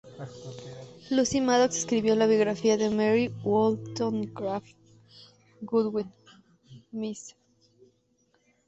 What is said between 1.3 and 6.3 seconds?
Madox escribió la biografía de Mary Wollstonecraft Godwin,